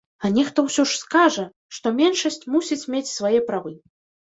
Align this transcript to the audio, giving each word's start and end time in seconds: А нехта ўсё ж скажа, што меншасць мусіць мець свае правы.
А 0.27 0.29
нехта 0.37 0.63
ўсё 0.67 0.85
ж 0.91 0.95
скажа, 1.01 1.45
што 1.79 1.93
меншасць 1.99 2.49
мусіць 2.57 2.81
мець 2.97 3.05
свае 3.17 3.39
правы. 3.53 3.79